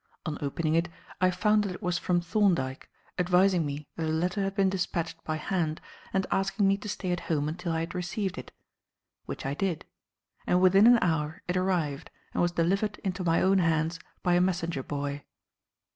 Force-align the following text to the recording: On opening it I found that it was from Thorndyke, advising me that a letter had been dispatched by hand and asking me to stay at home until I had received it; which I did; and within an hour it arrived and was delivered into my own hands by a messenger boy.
On 0.25 0.39
opening 0.41 0.73
it 0.73 0.89
I 1.21 1.29
found 1.29 1.63
that 1.63 1.73
it 1.75 1.83
was 1.83 1.99
from 1.99 2.21
Thorndyke, 2.21 2.89
advising 3.19 3.63
me 3.63 3.87
that 3.97 4.09
a 4.09 4.11
letter 4.11 4.41
had 4.41 4.55
been 4.55 4.67
dispatched 4.67 5.23
by 5.25 5.35
hand 5.35 5.79
and 6.11 6.25
asking 6.31 6.67
me 6.67 6.75
to 6.77 6.89
stay 6.89 7.11
at 7.11 7.19
home 7.29 7.47
until 7.47 7.71
I 7.71 7.81
had 7.81 7.93
received 7.93 8.39
it; 8.39 8.51
which 9.27 9.45
I 9.45 9.53
did; 9.53 9.85
and 10.47 10.59
within 10.59 10.87
an 10.87 10.97
hour 11.03 11.43
it 11.47 11.55
arrived 11.55 12.09
and 12.33 12.41
was 12.41 12.51
delivered 12.53 12.97
into 13.03 13.23
my 13.23 13.43
own 13.43 13.59
hands 13.59 13.99
by 14.23 14.33
a 14.33 14.41
messenger 14.41 14.81
boy. 14.81 15.23